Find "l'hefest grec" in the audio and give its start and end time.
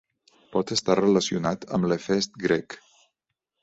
1.93-2.83